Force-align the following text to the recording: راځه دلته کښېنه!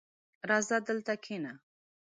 راځه 0.49 0.77
دلته 0.87 1.13
کښېنه! 1.23 1.53